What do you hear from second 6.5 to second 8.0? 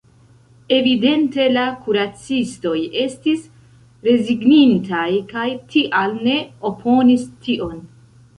oponis tion.